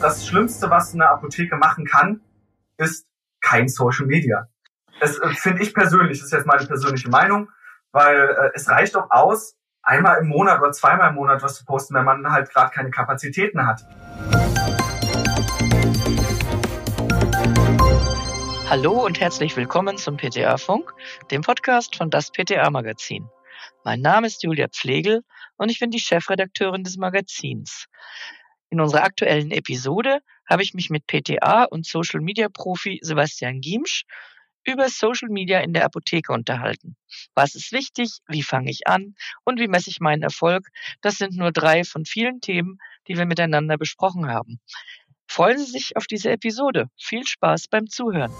[0.00, 2.22] das Schlimmste, was eine Apotheke machen kann,
[2.78, 3.06] ist
[3.42, 4.48] kein Social Media.
[4.98, 7.50] Das äh, finde ich persönlich, das ist jetzt meine persönliche Meinung,
[7.92, 11.66] weil äh, es reicht doch aus, einmal im Monat oder zweimal im Monat was zu
[11.66, 13.82] posten, wenn man halt gerade keine Kapazitäten hat.
[18.70, 20.94] Hallo und herzlich willkommen zum PTA Funk,
[21.30, 23.28] dem Podcast von das PTA Magazin.
[23.84, 25.22] Mein Name ist Julia Pflegel
[25.56, 27.86] und ich bin die Chefredakteurin des Magazins.
[28.70, 34.04] In unserer aktuellen Episode habe ich mich mit PTA und Social Media Profi Sebastian Giemsch
[34.64, 36.96] über Social Media in der Apotheke unterhalten.
[37.34, 38.18] Was ist wichtig?
[38.28, 39.16] Wie fange ich an?
[39.44, 40.68] Und wie messe ich meinen Erfolg?
[41.00, 44.60] Das sind nur drei von vielen Themen, die wir miteinander besprochen haben.
[45.26, 46.86] Freuen Sie sich auf diese Episode.
[46.96, 48.32] Viel Spaß beim Zuhören.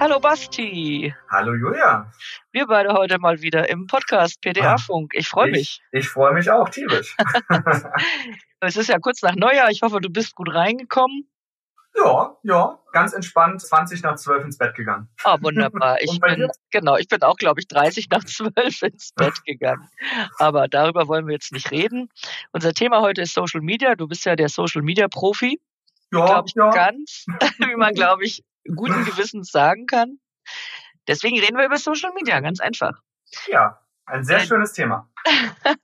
[0.00, 1.14] Hallo Basti.
[1.28, 2.10] Hallo Julia.
[2.52, 5.12] Wir beide heute mal wieder im Podcast PDA-Funk.
[5.12, 5.82] Ich freue mich.
[5.92, 7.14] Ich, ich freue mich auch tierisch.
[8.60, 9.70] es ist ja kurz nach Neujahr.
[9.70, 11.28] Ich hoffe, du bist gut reingekommen.
[11.94, 15.10] Ja, ja, ganz entspannt 20 nach 12 ins Bett gegangen.
[15.22, 15.98] Ah, wunderbar.
[16.00, 19.86] Ich bin, genau, ich bin auch, glaube ich, 30 nach 12 ins Bett gegangen.
[20.38, 22.08] Aber darüber wollen wir jetzt nicht reden.
[22.52, 23.96] Unser Thema heute ist Social Media.
[23.96, 25.60] Du bist ja der Social Media Profi.
[26.10, 26.70] Ja, glaube ich, ja.
[26.70, 27.26] ganz,
[27.58, 30.18] wie man, glaube ich, guten Gewissens sagen kann.
[31.08, 33.00] Deswegen reden wir über Social Media, ganz einfach.
[33.46, 35.08] Ja, ein sehr schönes Thema.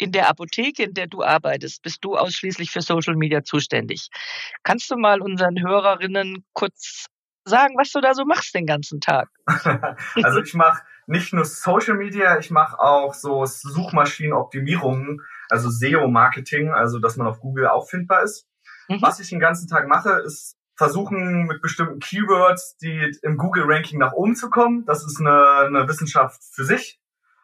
[0.00, 4.08] in der Apotheke, in der du arbeitest, bist du ausschließlich für Social Media zuständig.
[4.62, 7.06] Kannst du mal unseren Hörerinnen kurz
[7.44, 9.28] sagen, was du da so machst den ganzen Tag?
[10.22, 15.20] also ich mache nicht nur Social Media, ich mache auch so Suchmaschinenoptimierungen,
[15.50, 18.46] also SEO-Marketing, also dass man auf Google auffindbar ist.
[18.88, 19.02] Mhm.
[19.02, 24.14] Was ich den ganzen Tag mache, ist versuchen mit bestimmten Keywords, die im Google-Ranking nach
[24.14, 24.86] oben zu kommen.
[24.86, 26.98] Das ist eine, eine Wissenschaft für sich.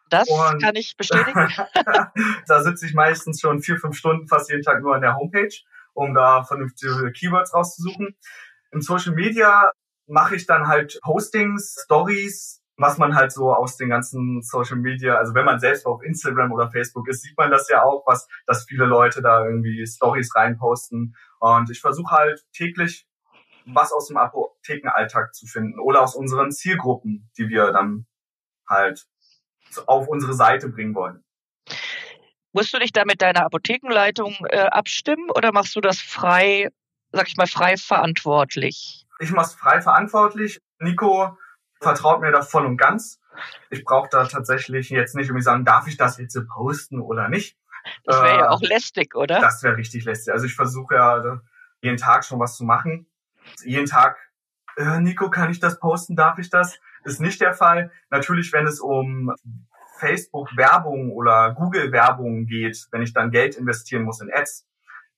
[0.09, 1.47] Das und kann ich bestätigen.
[2.47, 5.53] da sitze ich meistens schon vier, fünf Stunden fast jeden Tag nur an der Homepage,
[5.93, 8.17] um da vernünftige Keywords rauszusuchen.
[8.71, 9.71] Im Social Media
[10.07, 15.13] mache ich dann halt Postings, Stories, was man halt so aus den ganzen Social Media,
[15.13, 18.27] also wenn man selbst auf Instagram oder Facebook ist, sieht man das ja auch, was,
[18.47, 21.15] dass viele Leute da irgendwie Stories reinposten.
[21.39, 23.06] Und ich versuche halt täglich
[23.73, 28.05] was aus dem Apothekenalltag zu finden oder aus unseren Zielgruppen, die wir dann
[28.67, 29.05] halt
[29.85, 31.23] auf unsere Seite bringen wollen.
[32.53, 36.69] Musst du dich da mit deiner Apothekenleitung äh, abstimmen oder machst du das frei,
[37.11, 39.05] sag ich mal, frei verantwortlich?
[39.19, 40.59] Ich mache es frei verantwortlich.
[40.79, 41.37] Nico
[41.81, 43.19] vertraut mir da voll und ganz.
[43.69, 47.57] Ich brauche da tatsächlich jetzt nicht irgendwie sagen, darf ich das jetzt posten oder nicht.
[48.03, 49.39] Das wäre äh, ja auch lästig, oder?
[49.39, 50.33] Das wäre richtig lästig.
[50.33, 51.39] Also ich versuche ja
[51.81, 53.07] jeden Tag schon was zu machen.
[53.63, 54.17] Jeden Tag,
[54.77, 56.15] äh, Nico, kann ich das posten?
[56.15, 56.79] Darf ich das?
[57.07, 57.91] ist nicht der Fall.
[58.09, 59.33] Natürlich, wenn es um
[59.99, 64.67] Facebook-Werbung oder Google-Werbung geht, wenn ich dann Geld investieren muss in Ads,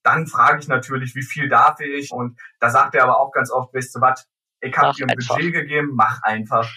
[0.03, 2.12] dann frage ich natürlich, wie viel darf ich?
[2.12, 4.29] Und da sagt er aber auch ganz oft, weißt du was,
[4.62, 5.35] ich habe dir ein einfach.
[5.35, 6.69] Budget gegeben, mach einfach.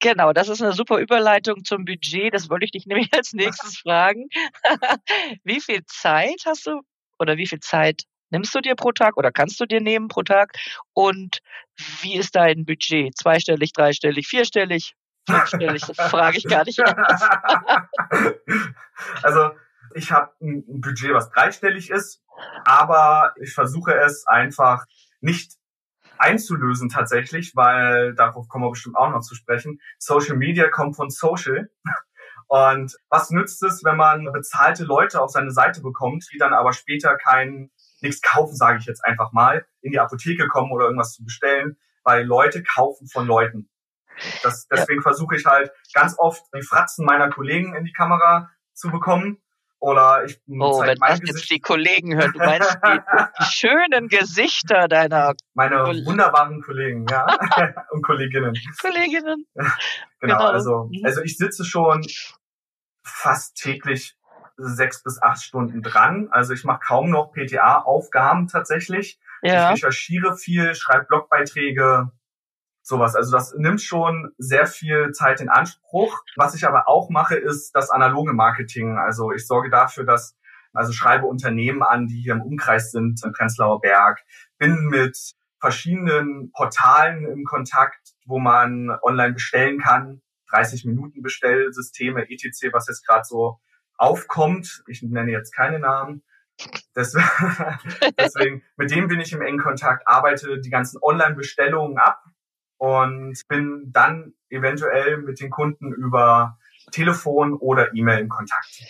[0.00, 2.34] Genau, das ist eine super Überleitung zum Budget.
[2.34, 4.28] Das wollte ich dich nämlich als nächstes fragen.
[5.44, 6.82] wie viel Zeit hast du
[7.18, 8.02] oder wie viel Zeit
[8.34, 10.50] nimmst du dir pro Tag oder kannst du dir nehmen pro Tag?
[10.92, 11.38] Und
[12.02, 13.16] wie ist dein Budget?
[13.16, 14.94] Zweistellig, dreistellig, vierstellig,
[15.26, 15.82] fünfstellig?
[15.86, 16.80] Das frage ich gar nicht
[19.22, 19.50] also
[19.94, 22.22] ich habe ein Budget, was dreistellig ist,
[22.64, 24.84] aber ich versuche es einfach
[25.20, 25.52] nicht
[26.18, 29.80] einzulösen tatsächlich, weil darauf kommen wir bestimmt auch noch zu sprechen.
[29.98, 31.70] Social Media kommt von Social.
[32.46, 36.72] Und was nützt es, wenn man bezahlte Leute auf seine Seite bekommt, die dann aber
[36.72, 37.70] später keinen
[38.04, 41.76] nichts kaufen, sage ich jetzt einfach mal, in die Apotheke kommen oder irgendwas zu bestellen,
[42.04, 43.68] weil Leute kaufen von Leuten.
[44.42, 45.02] Das, deswegen ja.
[45.02, 49.40] versuche ich halt ganz oft die Fratzen meiner Kollegen in die Kamera zu bekommen.
[49.80, 51.36] Oder ich oh, wenn mein das Gesicht.
[51.36, 52.98] jetzt die Kollegen hören, du meinst die,
[53.38, 57.26] die schönen Gesichter deiner meine Koll wunderbaren Kollegen, ja
[57.90, 58.54] und Kolleginnen.
[58.80, 59.46] Kolleginnen.
[59.54, 59.68] genau,
[60.20, 61.04] genau, also mhm.
[61.04, 62.02] also ich sitze schon
[63.02, 64.16] fast täglich
[64.56, 66.28] sechs bis acht Stunden dran.
[66.30, 69.18] Also ich mache kaum noch PTA-Aufgaben tatsächlich.
[69.42, 69.68] Ja.
[69.68, 72.10] Ich recherchiere viel, schreibe Blogbeiträge,
[72.82, 73.16] sowas.
[73.16, 76.22] Also das nimmt schon sehr viel Zeit in Anspruch.
[76.36, 78.98] Was ich aber auch mache, ist das analoge Marketing.
[78.98, 80.36] Also ich sorge dafür, dass,
[80.72, 84.20] also schreibe Unternehmen an, die hier im Umkreis sind, im Prenzlauer Berg,
[84.58, 85.16] bin mit
[85.60, 90.20] verschiedenen Portalen im Kontakt, wo man online bestellen kann.
[90.50, 93.58] 30 Minuten Bestellsysteme, etc., was jetzt gerade so
[93.96, 94.82] aufkommt.
[94.88, 96.22] Ich nenne jetzt keine Namen.
[96.96, 102.22] Deswegen, mit dem bin ich im engen Kontakt, arbeite die ganzen Online-Bestellungen ab
[102.78, 106.58] und bin dann eventuell mit den Kunden über
[106.92, 108.82] Telefon oder E-Mail in Kontakt.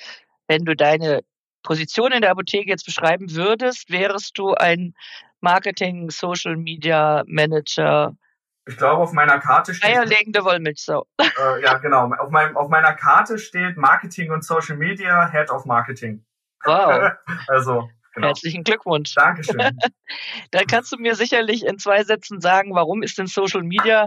[0.47, 1.23] Wenn du deine
[1.63, 4.95] Position in der Apotheke jetzt beschreiben würdest, wärst du ein
[5.41, 8.17] Marketing, Social Media Manager.
[8.67, 9.91] Ich glaube, auf meiner Karte steht.
[9.91, 11.07] Eierlegende Wollmilchsau.
[11.21, 12.11] Äh, ja, genau.
[12.15, 16.25] Auf, meinem, auf meiner Karte steht Marketing und Social Media, Head of Marketing.
[16.65, 17.13] Wow.
[17.49, 18.29] also, Genau.
[18.29, 19.13] Herzlichen Glückwunsch.
[19.15, 19.59] Dankeschön.
[20.53, 24.07] Dann kannst du mir sicherlich in zwei Sätzen sagen, warum ist denn Social Media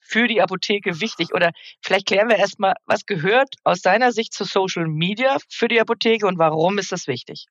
[0.00, 1.32] für die Apotheke wichtig?
[1.32, 1.52] Oder
[1.82, 6.26] vielleicht klären wir erstmal, was gehört aus deiner Sicht zu Social Media für die Apotheke
[6.26, 7.46] und warum ist das wichtig?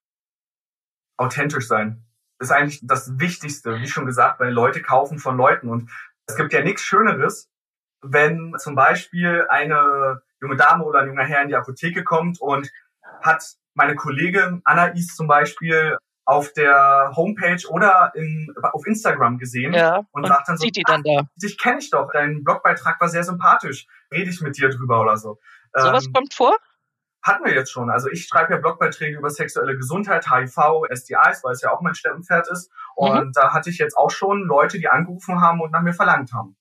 [1.17, 2.05] Authentisch sein.
[2.37, 5.67] Das ist eigentlich das Wichtigste, wie schon gesagt, weil Leute kaufen von Leuten.
[5.67, 5.89] Und
[6.27, 7.49] es gibt ja nichts Schöneres,
[8.01, 12.69] wenn zum Beispiel eine junge Dame oder ein junger Herr in die Apotheke kommt und
[13.21, 19.99] hat meine Kollegin Anais zum Beispiel auf der Homepage oder in, auf Instagram gesehen ja,
[20.11, 21.21] und, und sagt dann so, die dann da.
[21.41, 25.15] dich kenne ich doch, dein Blogbeitrag war sehr sympathisch, rede ich mit dir drüber oder
[25.15, 25.39] so.
[25.73, 26.53] Sowas ähm, kommt vor?
[27.27, 27.89] Hatten wir jetzt schon.
[27.89, 31.95] Also ich schreibe ja Blogbeiträge über sexuelle Gesundheit, HIV, SDIs, weil es ja auch mein
[31.95, 32.71] Steppenpferd ist.
[32.71, 33.07] Mhm.
[33.07, 33.31] Und mhm.
[33.33, 36.55] da hatte ich jetzt auch schon Leute, die angerufen haben und nach mir verlangt haben.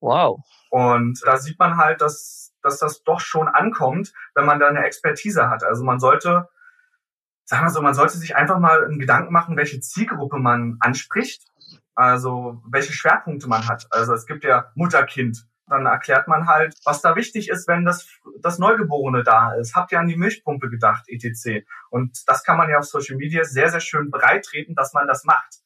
[0.00, 0.40] Wow.
[0.70, 4.84] Und da sieht man halt, dass dass das doch schon ankommt, wenn man da eine
[4.84, 5.64] Expertise hat.
[5.64, 6.48] Also man sollte,
[7.44, 11.44] sagen wir so, man sollte sich einfach mal einen Gedanken machen, welche Zielgruppe man anspricht,
[11.94, 13.86] also welche Schwerpunkte man hat.
[13.90, 15.46] Also es gibt ja Mutter-Kind.
[15.68, 18.08] Dann erklärt man halt, was da wichtig ist, wenn das,
[18.40, 19.74] das Neugeborene da ist.
[19.74, 21.64] Habt ihr an die Milchpumpe gedacht, etc.
[21.90, 25.06] Und das kann man ja auf Social Media sehr, sehr schön breit treten, dass man
[25.06, 25.58] das macht.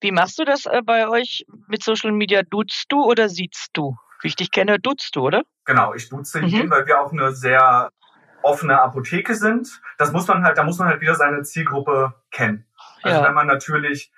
[0.00, 2.42] Wie machst du das äh, bei euch mit Social Media?
[2.42, 3.96] Duzt du oder siehst du?
[4.22, 5.42] Wie ich dich kenne, duzt du, oder?
[5.64, 6.70] Genau, ich duze ihn, mhm.
[6.70, 7.90] weil wir auch eine sehr
[8.42, 9.80] offene Apotheke sind.
[9.98, 12.66] Das muss man halt, da muss man halt wieder seine Zielgruppe kennen.
[13.02, 13.26] Also ja.
[13.26, 14.10] wenn man natürlich,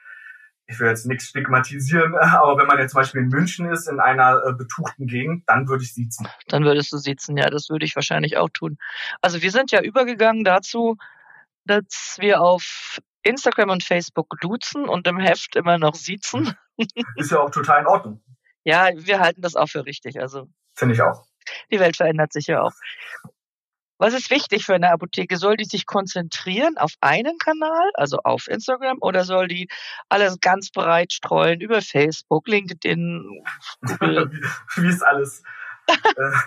[0.67, 4.01] ich will jetzt nichts stigmatisieren, aber wenn man jetzt zum Beispiel in München ist, in
[4.01, 6.29] einer äh, betuchten Gegend, dann würde ich sitzen.
[6.49, 8.79] Dann würdest du sitzen, ja, das würde ich wahrscheinlich auch tun.
[9.21, 10.97] Also wir sind ja übergegangen dazu,
[11.65, 16.57] dass wir auf Instagram und Facebook duzen und im Heft immer noch sitzen.
[17.17, 18.23] Ist ja auch total in Ordnung.
[18.65, 20.21] Ja, wir halten das auch für richtig.
[20.21, 21.27] Also finde ich auch.
[21.71, 22.73] Die Welt verändert sich ja auch.
[24.03, 25.37] Was ist wichtig für eine Apotheke?
[25.37, 29.69] Soll die sich konzentrieren auf einen Kanal, also auf Instagram, oder soll die
[30.09, 33.45] alles ganz breit streuen über Facebook, LinkedIn,
[33.81, 34.33] Google?
[34.75, 35.45] wie, es alles,
[35.87, 35.95] äh,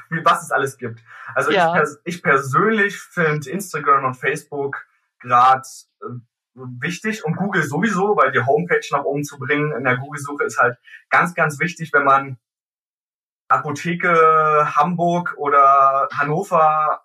[0.09, 0.99] wie, was es alles gibt.
[1.33, 1.67] Also ja.
[1.67, 4.85] ich, pers ich, persönlich finde Instagram und Facebook
[5.19, 5.63] gerade
[6.01, 6.07] äh,
[6.55, 10.59] wichtig und Google sowieso, weil die Homepage nach oben zu bringen in der Google-Suche ist
[10.59, 10.77] halt
[11.09, 12.37] ganz, ganz wichtig, wenn man
[13.47, 17.04] Apotheke Hamburg oder Hannover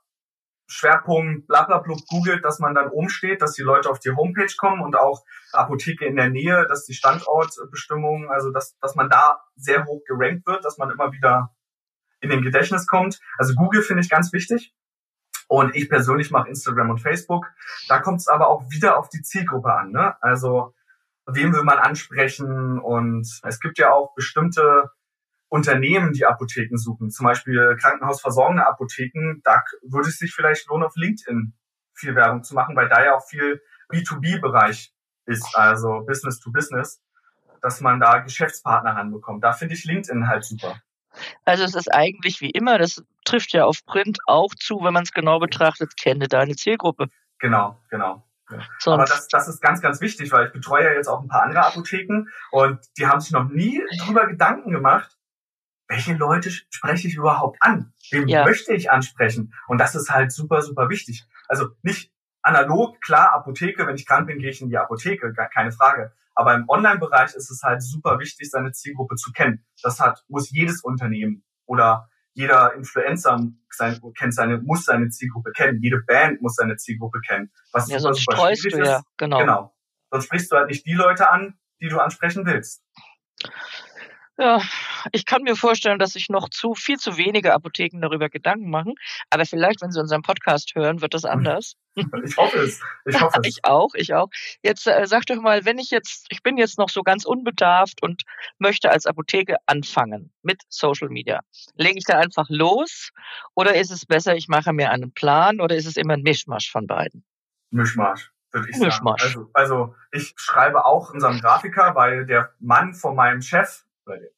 [0.71, 4.83] Schwerpunkt blablabla googelt, dass man dann oben steht, dass die Leute auf die Homepage kommen
[4.83, 9.85] und auch Apotheke in der Nähe, dass die Standortbestimmungen, also dass, dass man da sehr
[9.85, 11.53] hoch gerankt wird, dass man immer wieder
[12.21, 13.21] in den Gedächtnis kommt.
[13.37, 14.73] Also Google finde ich ganz wichtig.
[15.49, 17.47] Und ich persönlich mache Instagram und Facebook.
[17.89, 19.91] Da kommt es aber auch wieder auf die Zielgruppe an.
[19.91, 20.15] Ne?
[20.23, 20.75] Also
[21.27, 22.79] wem will man ansprechen?
[22.79, 24.91] Und es gibt ja auch bestimmte
[25.51, 30.95] Unternehmen, die Apotheken suchen, zum Beispiel krankenhausversorgende Apotheken, da würde es sich vielleicht lohnen, auf
[30.95, 31.53] LinkedIn
[31.93, 33.61] viel Werbung zu machen, weil da ja auch viel
[33.93, 34.95] B2B-Bereich
[35.27, 37.03] ist, also Business to Business,
[37.61, 39.43] dass man da Geschäftspartner ranbekommt.
[39.43, 40.81] Da finde ich LinkedIn halt super.
[41.45, 45.03] Also es ist eigentlich wie immer, das trifft ja auf Print auch zu, wenn man
[45.03, 47.09] es genau betrachtet, kenne deine Zielgruppe.
[47.41, 48.25] Genau, genau.
[48.51, 48.59] Ja.
[48.87, 51.43] Aber das, das ist ganz, ganz wichtig, weil ich betreue ja jetzt auch ein paar
[51.43, 55.17] andere Apotheken und die haben sich noch nie drüber Gedanken gemacht,
[55.91, 57.93] welche Leute spreche ich überhaupt an?
[58.13, 58.45] Wem ja.
[58.45, 59.53] möchte ich ansprechen?
[59.67, 61.27] Und das ist halt super, super wichtig.
[61.49, 65.49] Also nicht analog, klar, Apotheke, wenn ich krank bin, gehe ich in die Apotheke, gar
[65.49, 66.13] keine Frage.
[66.37, 69.67] Aber im Online-Bereich ist es halt super wichtig, seine Zielgruppe zu kennen.
[69.83, 75.83] Das hat, muss jedes Unternehmen oder jeder Influencer sein, kennt seine, muss seine Zielgruppe kennen.
[75.83, 77.51] Jede Band muss seine Zielgruppe kennen.
[77.73, 79.39] Was ja, sonst streust du ja, genau.
[79.39, 79.75] Genau.
[80.13, 82.85] Sonst sprichst du halt nicht die Leute an, die du ansprechen willst.
[84.41, 84.63] Ja,
[85.13, 88.95] ich kann mir vorstellen, dass sich noch zu viel zu wenige Apotheken darüber Gedanken machen.
[89.29, 91.77] Aber vielleicht, wenn sie unseren Podcast hören, wird das anders.
[92.25, 92.81] Ich hoffe es.
[93.05, 93.49] Ich hoffe es.
[93.49, 94.29] ich auch, ich auch.
[94.63, 98.03] Jetzt äh, sag doch mal, wenn ich jetzt, ich bin jetzt noch so ganz unbedarft
[98.03, 98.23] und
[98.59, 101.41] möchte als Apotheke anfangen mit Social Media.
[101.75, 103.11] Lege ich da einfach los
[103.55, 106.71] oder ist es besser, ich mache mir einen Plan oder ist es immer ein Mischmasch
[106.71, 107.25] von beiden?
[107.71, 109.09] Mischmasch würde ich sagen.
[109.21, 113.85] Also, also ich schreibe auch unserem Grafiker, weil der Mann von meinem Chef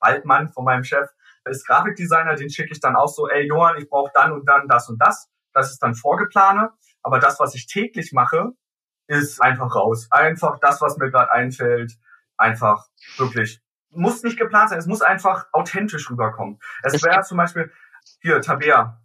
[0.00, 1.09] Waldmann von meinem Chef
[1.45, 4.69] ist Grafikdesigner, den schicke ich dann auch so, ey Johann, ich brauche dann und dann
[4.69, 5.29] das und das.
[5.52, 6.71] Das ist dann vorgeplane.
[7.02, 8.52] Aber das, was ich täglich mache,
[9.09, 10.09] ist einfach raus.
[10.11, 11.93] Einfach das, was mir gerade einfällt,
[12.37, 12.87] einfach
[13.17, 13.61] wirklich.
[13.91, 16.59] Muss nicht geplant sein, es muss einfach authentisch rüberkommen.
[16.83, 17.71] Es wäre zum Beispiel
[18.21, 19.00] hier Tabea.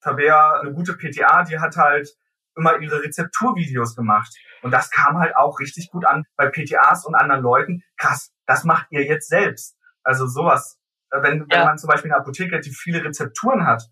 [0.00, 2.16] Tabea, eine gute PTA, die hat halt
[2.56, 4.34] immer ihre Rezepturvideos gemacht.
[4.62, 7.82] Und das kam halt auch richtig gut an bei PTAs und anderen Leuten.
[7.98, 9.76] Krass, das macht ihr jetzt selbst.
[10.02, 10.78] Also sowas.
[11.10, 11.58] Äh, wenn, ja.
[11.58, 13.88] wenn man zum Beispiel eine Apotheke, die viele Rezepturen hat,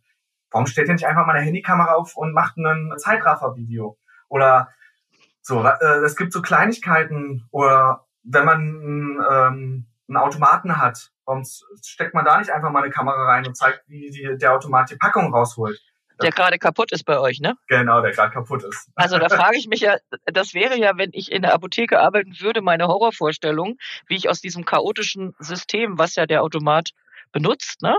[0.51, 3.99] warum stellt ihr nicht einfach mal eine Handykamera auf und macht ein Zeitraffer-Video?
[4.29, 4.69] Oder
[5.43, 8.61] so, äh, es gibt so Kleinigkeiten oder wenn man
[9.31, 11.45] ähm, einen Automaten hat, warum
[11.83, 14.91] steckt man da nicht einfach mal eine Kamera rein und zeigt, wie die, der Automat
[14.91, 15.79] die Packung rausholt?
[16.23, 17.55] Der gerade kaputt ist bei euch, ne?
[17.69, 18.91] Genau, der gerade kaputt ist.
[18.97, 22.33] Also da frage ich mich ja, das wäre ja, wenn ich in der Apotheke arbeiten
[22.41, 26.91] würde, meine Horrorvorstellung, wie ich aus diesem chaotischen System, was ja der Automat
[27.33, 27.97] benutzt, ne?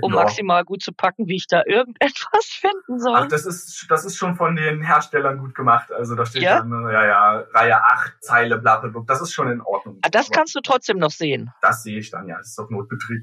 [0.00, 0.22] um ja.
[0.22, 3.16] maximal gut zu packen, wie ich da irgendetwas finden soll.
[3.16, 5.90] Ach, das ist, das ist schon von den Herstellern gut gemacht.
[5.92, 6.58] Also da steht ja?
[6.58, 9.02] dann, ja, ja, Reihe 8, Zeile, bla, bla, bla.
[9.06, 9.98] Das ist schon in Ordnung.
[10.02, 11.50] Ah, das kannst du trotzdem noch sehen.
[11.60, 12.38] Das sehe ich dann, ja.
[12.38, 13.22] Das ist auf Notbetrieb.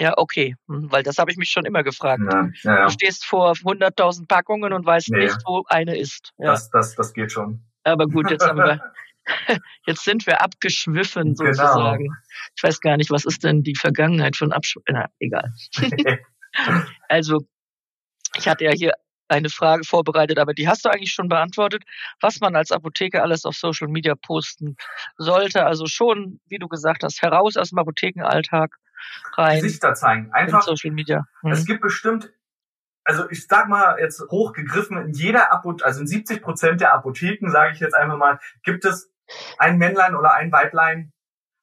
[0.00, 2.22] Ja, okay, hm, weil das habe ich mich schon immer gefragt.
[2.30, 2.84] Ja, ja, ja.
[2.84, 5.24] Du stehst vor 100.000 Packungen und weißt nee.
[5.24, 6.32] nicht, wo eine ist.
[6.38, 7.64] Das, das, das geht schon.
[7.84, 8.80] Aber gut, jetzt haben wir
[9.86, 11.52] Jetzt sind wir abgeschwiffen genau.
[11.52, 12.04] sozusagen.
[12.04, 12.16] Genau.
[12.56, 14.94] Ich weiß gar nicht, was ist denn die Vergangenheit von Abschwiffen?
[14.94, 15.52] Na, egal.
[17.08, 17.40] also,
[18.36, 18.92] ich hatte ja hier
[19.28, 21.84] eine Frage vorbereitet, aber die hast du eigentlich schon beantwortet,
[22.20, 24.76] was man als Apotheker alles auf Social Media posten
[25.18, 25.66] sollte.
[25.66, 28.74] Also schon, wie du gesagt hast, heraus aus dem Apothekenalltag
[29.36, 29.60] rein.
[29.60, 30.30] Gesichter zeigen.
[30.32, 30.62] Einfach.
[30.62, 31.26] Social Media.
[31.42, 31.52] Hm.
[31.52, 32.32] Es gibt bestimmt
[33.04, 37.50] also ich sag mal jetzt hochgegriffen, in jeder Apotheke, also in 70 Prozent der Apotheken,
[37.50, 39.10] sage ich jetzt einfach mal, gibt es
[39.56, 41.10] ein Männlein oder ein Weiblein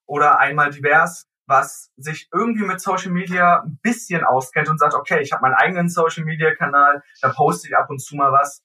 [0.07, 5.21] oder einmal divers, was sich irgendwie mit Social Media ein bisschen auskennt und sagt, okay,
[5.21, 8.63] ich habe meinen eigenen Social Media Kanal, da poste ich ab und zu mal was.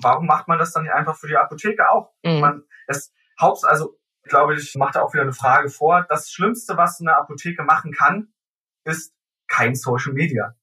[0.00, 2.12] Warum macht man das dann nicht einfach für die Apotheke auch?
[2.22, 2.40] Mhm.
[2.40, 2.62] Man,
[3.38, 6.06] Haupt, also glaube ich, macht da auch wieder eine Frage vor.
[6.08, 8.32] Das Schlimmste, was eine Apotheke machen kann,
[8.84, 9.12] ist
[9.48, 10.54] kein Social Media.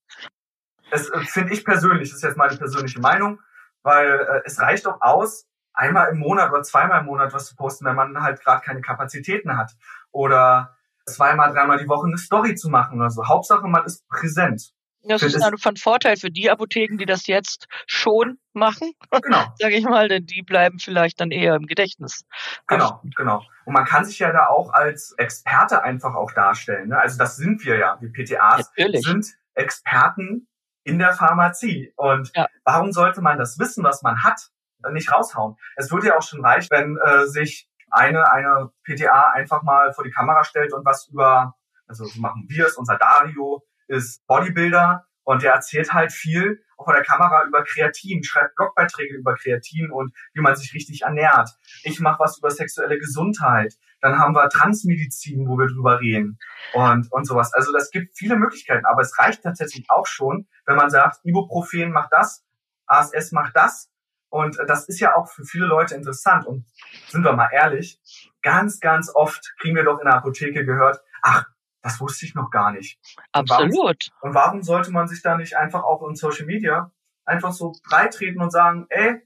[0.92, 3.40] Das äh, finde ich persönlich, das ist jetzt meine persönliche Meinung,
[3.84, 7.56] weil äh, es reicht doch aus, einmal im Monat oder zweimal im Monat was zu
[7.56, 9.72] posten, wenn man halt gerade keine Kapazitäten hat.
[10.12, 10.76] Oder
[11.06, 13.28] zweimal, dreimal die Woche eine Story zu machen oder so.
[13.28, 14.74] Hauptsache, man ist präsent.
[15.04, 18.92] Das ist dann von Vorteil für die Apotheken, die das jetzt schon machen.
[19.22, 19.46] Genau.
[19.60, 22.26] Sage ich mal, denn die bleiben vielleicht dann eher im Gedächtnis.
[22.68, 23.44] Genau, genau.
[23.66, 26.90] Und man kann sich ja da auch als Experte einfach auch darstellen.
[26.90, 27.00] Ne?
[27.00, 27.98] Also das sind wir ja.
[28.00, 29.06] Wir PTAs Natürlich.
[29.06, 30.48] sind Experten
[30.84, 31.94] in der Pharmazie.
[31.96, 32.48] Und ja.
[32.64, 34.50] warum sollte man das Wissen, was man hat,
[34.92, 35.56] nicht raushauen.
[35.76, 40.04] Es würde ja auch schon reichen, wenn äh, sich eine, eine PTA einfach mal vor
[40.04, 41.56] die Kamera stellt und was über,
[41.88, 46.86] also so machen wir es, unser Dario ist Bodybuilder und der erzählt halt viel auch
[46.86, 51.50] vor der Kamera über Kreatin, schreibt Blogbeiträge über Kreatin und wie man sich richtig ernährt.
[51.84, 53.76] Ich mache was über sexuelle Gesundheit.
[54.02, 56.40] Dann haben wir Transmedizin, wo wir drüber reden
[56.74, 57.54] und, und sowas.
[57.54, 61.92] Also das gibt viele Möglichkeiten, aber es reicht tatsächlich auch schon, wenn man sagt, Ibuprofen
[61.92, 62.46] macht das,
[62.88, 63.92] ASS macht das
[64.30, 66.46] und das ist ja auch für viele Leute interessant.
[66.46, 66.66] Und
[67.08, 68.00] sind wir mal ehrlich,
[68.42, 71.46] ganz, ganz oft kriegen wir doch in der Apotheke gehört, ach,
[71.82, 73.00] das wusste ich noch gar nicht.
[73.32, 73.72] Absolut.
[73.72, 76.92] Und warum, und warum sollte man sich da nicht einfach auch in Social Media
[77.26, 79.22] einfach so breitreten und sagen, ey,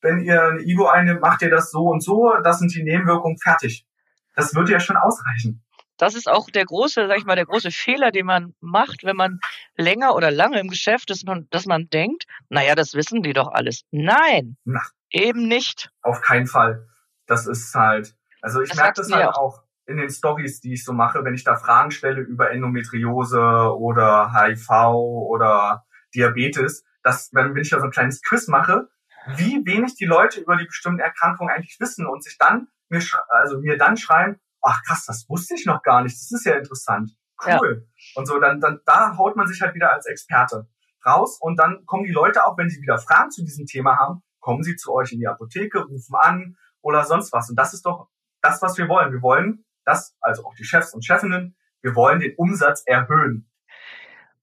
[0.00, 3.38] wenn ihr eine Ivo einnimmt, macht ihr das so und so, das sind die Nebenwirkungen,
[3.38, 3.86] fertig.
[4.34, 5.62] Das würde ja schon ausreichen.
[5.98, 9.16] Das ist auch der große, sag ich mal, der große Fehler, den man macht, wenn
[9.16, 9.38] man
[9.76, 13.82] länger oder lange im Geschäft ist, dass man denkt, naja, das wissen die doch alles.
[13.90, 14.80] Nein, Na,
[15.10, 15.90] eben nicht.
[16.00, 16.88] Auf keinen Fall.
[17.26, 19.36] Das ist halt, also ich merke das halt auch.
[19.36, 23.40] auch in den Stories, die ich so mache, wenn ich da Fragen stelle über Endometriose
[23.76, 28.88] oder HIV oder Diabetes, dass wenn, wenn ich da so ein kleines Quiz mache,
[29.36, 33.58] wie wenig die Leute über die bestimmten Erkrankungen eigentlich wissen und sich dann mir, also
[33.58, 37.10] mir dann schreiben, ach krass, das wusste ich noch gar nicht, das ist ja interessant.
[37.44, 37.86] Cool.
[37.96, 38.20] Ja.
[38.20, 40.68] Und so, dann, dann, da haut man sich halt wieder als Experte
[41.04, 44.22] raus und dann kommen die Leute auch, wenn sie wieder Fragen zu diesem Thema haben,
[44.40, 47.50] kommen sie zu euch in die Apotheke, rufen an oder sonst was.
[47.50, 48.08] Und das ist doch
[48.42, 49.12] das, was wir wollen.
[49.12, 53.50] Wir wollen das, also auch die Chefs und Chefinnen, wir wollen den Umsatz erhöhen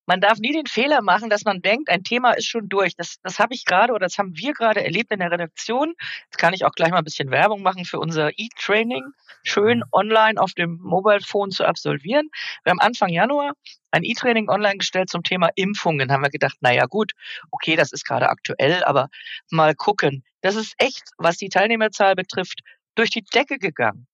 [0.08, 2.96] man darf nie den Fehler machen, dass man denkt, ein Thema ist schon durch.
[2.96, 5.94] Das, das habe ich gerade oder das haben wir gerade erlebt in der Redaktion.
[6.26, 9.04] Jetzt kann ich auch gleich mal ein bisschen Werbung machen für unser E-Training,
[9.44, 12.30] schön online auf dem Mobile Phone zu absolvieren.
[12.64, 13.52] Wir haben Anfang Januar
[13.92, 16.10] ein E-Training online gestellt zum Thema Impfungen.
[16.12, 17.12] Haben wir gedacht, naja gut,
[17.52, 19.10] okay, das ist gerade aktuell, aber
[19.52, 20.24] mal gucken.
[20.42, 22.62] Das ist echt, was die Teilnehmerzahl betrifft,
[22.96, 24.08] durch die Decke gegangen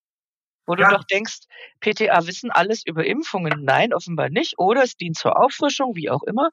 [0.65, 0.89] wo ja.
[0.89, 1.41] du doch denkst,
[1.79, 3.63] PTA wissen alles über Impfungen.
[3.63, 4.57] Nein, offenbar nicht.
[4.57, 6.49] Oder es dient zur Auffrischung, wie auch immer.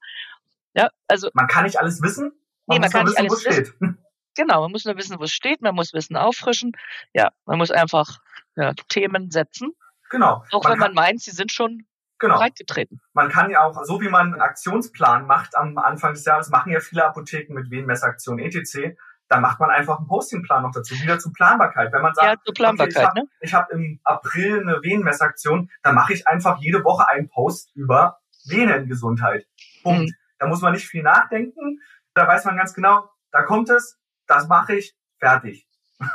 [0.74, 1.30] Ja, also.
[1.34, 2.32] Man kann nicht alles wissen.
[2.66, 3.66] Man nee, man kann wissen, nicht alles wissen.
[3.66, 3.94] Steht.
[4.36, 5.60] Genau, man muss nur wissen, wo es steht.
[5.60, 6.72] Man muss Wissen auffrischen.
[7.12, 8.18] Ja, man muss einfach
[8.56, 9.72] ja, Themen setzen.
[10.10, 10.44] Genau.
[10.50, 11.86] Auch man wenn man meint, sie sind schon
[12.18, 12.36] genau.
[12.36, 13.00] breitgetreten.
[13.12, 16.72] Man kann ja auch, so wie man einen Aktionsplan macht am Anfang des Jahres, machen
[16.72, 18.96] ja viele Apotheken mit Venenmessaktion etc.,
[19.30, 21.92] dann macht man einfach einen Postingplan noch dazu, wieder zur Planbarkeit.
[21.92, 23.78] Wenn man sagt, ja, zur Planbarkeit, okay, ich habe ne?
[23.78, 29.46] hab im April eine Venenmessaktion, dann mache ich einfach jede Woche einen Post über Venengesundheit.
[29.84, 30.10] Punkt.
[30.10, 30.14] Mhm.
[30.38, 31.78] Da muss man nicht viel nachdenken.
[32.12, 35.68] Da weiß man ganz genau, da kommt es, das mache ich, fertig.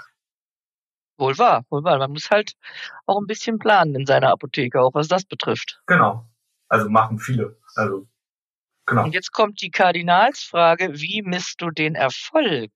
[1.17, 1.97] Wohl wahr, wohl wahr.
[1.97, 2.55] Man muss halt
[3.05, 5.81] auch ein bisschen planen in seiner Apotheke, auch was das betrifft.
[5.85, 6.27] Genau.
[6.67, 7.57] Also machen viele.
[7.77, 8.09] Also
[8.85, 9.05] Genau.
[9.05, 12.71] Und jetzt kommt die Kardinalsfrage, wie misst du den Erfolg?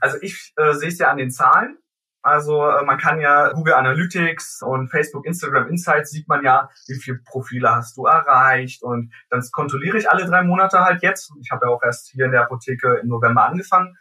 [0.00, 1.78] also ich äh, sehe es ja an den Zahlen.
[2.22, 7.00] Also äh, man kann ja Google Analytics und Facebook, Instagram Insights sieht man ja, wie
[7.00, 11.32] viele Profile hast du erreicht und dann kontrolliere ich alle drei Monate halt jetzt.
[11.40, 13.96] Ich habe ja auch erst hier in der Apotheke im November angefangen.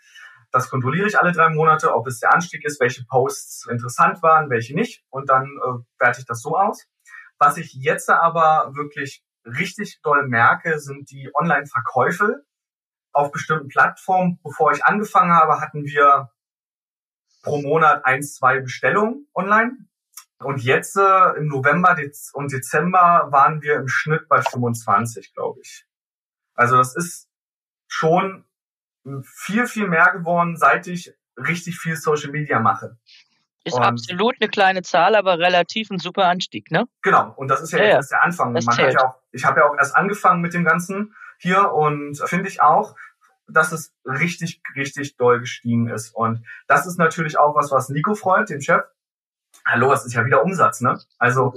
[0.51, 4.49] Das kontrolliere ich alle drei Monate, ob es der Anstieg ist, welche Posts interessant waren,
[4.49, 6.85] welche nicht und dann äh, werte ich das so aus.
[7.39, 12.45] Was ich jetzt aber wirklich richtig doll merke, sind die Online-Verkäufe
[13.11, 14.39] auf bestimmten Plattformen.
[14.43, 16.31] Bevor ich angefangen habe, hatten wir
[17.43, 19.77] pro Monat eins, zwei Bestellungen online.
[20.39, 21.95] Und jetzt äh, im November
[22.33, 25.85] und Dezember waren wir im Schnitt bei 25, glaube ich.
[26.55, 27.29] Also das ist
[27.87, 28.45] schon
[29.23, 32.97] viel, viel mehr geworden, seit ich richtig viel Social Media mache.
[33.63, 36.85] Ist und absolut eine kleine Zahl, aber relativ ein super Anstieg, ne?
[37.03, 38.53] Genau, und das ist ja, ja erst der Anfang.
[38.53, 42.17] Man hat ja auch, ich habe ja auch erst angefangen mit dem Ganzen hier und
[42.27, 42.95] finde ich auch,
[43.47, 46.15] dass es richtig, richtig doll gestiegen ist.
[46.15, 48.83] Und das ist natürlich auch was, was Nico freut, dem Chef.
[49.65, 50.99] Hallo, es ist ja wieder Umsatz, ne?
[51.19, 51.53] Also,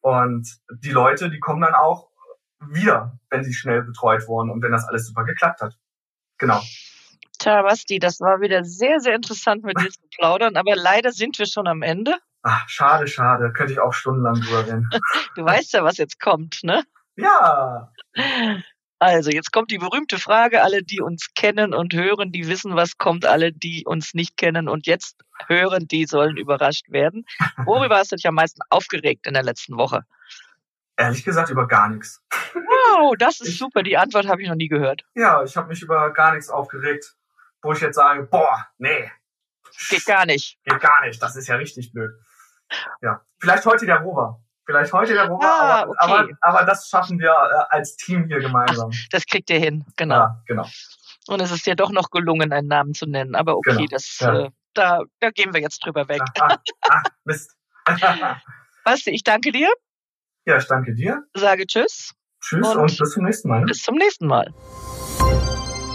[0.00, 2.10] und die Leute, die kommen dann auch
[2.60, 5.78] wieder, wenn sie schnell betreut wurden und wenn das alles super geklappt hat.
[6.38, 6.60] Genau.
[7.38, 11.38] Tja, Basti, das war wieder sehr, sehr interessant mit dir zu plaudern, aber leider sind
[11.38, 12.16] wir schon am Ende.
[12.42, 13.52] Ach, schade, schade.
[13.52, 14.88] Könnte ich auch stundenlang drüber reden.
[15.36, 16.84] du weißt ja, was jetzt kommt, ne?
[17.16, 17.92] Ja.
[19.00, 20.62] Also, jetzt kommt die berühmte Frage.
[20.62, 23.26] Alle, die uns kennen und hören, die wissen, was kommt.
[23.26, 27.24] Alle, die uns nicht kennen und jetzt hören, die sollen überrascht werden.
[27.64, 30.04] Worüber hast du dich am meisten aufgeregt in der letzten Woche?
[30.96, 32.20] Ehrlich gesagt über gar nichts.
[32.54, 33.84] Wow, das ist ich, super.
[33.84, 35.02] Die Antwort habe ich noch nie gehört.
[35.14, 37.14] Ja, ich habe mich über gar nichts aufgeregt,
[37.62, 39.10] wo ich jetzt sage, boah, nee.
[39.90, 40.58] Geht gar nicht.
[40.64, 41.22] Geht gar nicht.
[41.22, 42.12] Das ist ja richtig blöd.
[43.00, 44.42] Ja, vielleicht heute der Rover.
[44.66, 45.98] Vielleicht heute der Rover, ah, aber, okay.
[46.40, 48.90] aber, aber, das schaffen wir äh, als Team hier gemeinsam.
[49.10, 50.16] Das kriegt ihr hin, genau.
[50.16, 50.68] Ja, genau.
[51.26, 53.34] Und es ist ja doch noch gelungen, einen Namen zu nennen.
[53.34, 53.86] Aber okay, genau.
[53.90, 54.44] das, ja.
[54.44, 56.20] äh, da, da gehen wir jetzt drüber weg.
[56.38, 56.58] Ah,
[56.90, 57.56] ah, Mist.
[58.84, 59.70] Basti, ich danke dir.
[60.44, 61.22] Ja, ich danke dir.
[61.34, 62.14] Sage Tschüss.
[62.42, 63.64] Tschüss und, und bis zum nächsten Mal.
[63.64, 64.52] Bis zum nächsten Mal.